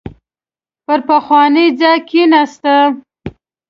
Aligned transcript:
پر 0.85 0.99
پخواني 1.07 1.65
ځای 1.79 1.97
کېناسته. 2.09 2.75